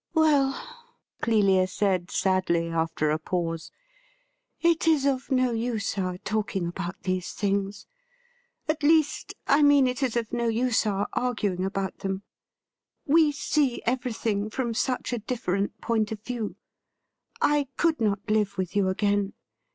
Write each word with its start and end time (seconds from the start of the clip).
'Well,' 0.15 0.59
Clelia 1.21 1.67
said 1.67 2.09
sadly, 2.09 2.69
after 2.69 3.11
a 3.11 3.19
pause,' 3.19 3.71
it 4.71 4.87
is 4.87 5.05
of 5.05 5.29
no 5.31 5.51
use 5.51 5.95
our 5.95 6.17
talking 6.17 6.65
about 6.65 7.03
these 7.03 7.33
things— 7.33 7.85
at 8.67 8.81
least, 8.81 9.35
I 9.45 9.61
mean 9.61 9.85
it 9.85 10.01
is 10.01 10.17
of 10.17 10.33
no 10.33 10.47
use 10.47 10.87
our 10.87 11.07
arguing 11.13 11.63
about 11.63 11.99
them. 11.99 12.23
We 13.05 13.31
see 13.31 13.83
everything 13.85 14.49
from 14.49 14.73
such 14.73 15.13
a 15.13 15.19
different 15.19 15.79
point 15.81 16.11
of 16.11 16.19
view. 16.23 16.55
I 17.39 17.67
could 17.77 18.01
not 18.01 18.27
live 18.27 18.57
with 18.57 18.75
you 18.75 18.87
again. 18.87 19.33